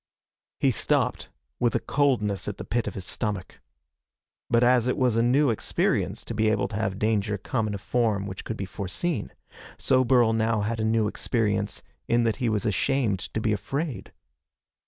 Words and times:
He 0.59 0.71
stopped, 0.71 1.29
with 1.59 1.75
a 1.75 1.79
coldness 1.79 2.47
at 2.47 2.57
the 2.57 2.63
pit 2.65 2.87
of 2.87 2.95
his 2.95 3.05
stomach. 3.05 3.61
But 4.49 4.63
as 4.63 4.87
it 4.87 4.97
was 4.97 5.15
a 5.15 5.21
new 5.21 5.51
experience 5.51 6.25
to 6.25 6.33
be 6.33 6.49
able 6.49 6.67
to 6.69 6.75
have 6.75 6.97
danger 6.97 7.37
come 7.37 7.67
in 7.67 7.75
a 7.75 7.77
form 7.77 8.25
which 8.25 8.43
could 8.43 8.57
be 8.57 8.65
foreseen, 8.65 9.31
so 9.77 10.03
Burl 10.03 10.33
now 10.33 10.61
had 10.61 10.79
a 10.79 10.83
new 10.83 11.07
experience 11.07 11.83
in 12.07 12.23
that 12.23 12.37
he 12.37 12.49
was 12.49 12.65
ashamed 12.65 13.19
to 13.35 13.39
be 13.39 13.53
afraid. 13.53 14.11